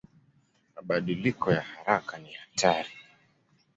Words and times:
Mabadiliko 0.75 1.51
ya 1.53 1.61
haraka 1.61 2.17
ni 2.17 2.31
hatari. 2.33 2.89